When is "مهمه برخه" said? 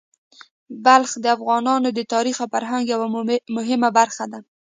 3.57-4.25